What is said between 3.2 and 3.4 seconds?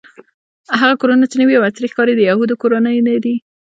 دي.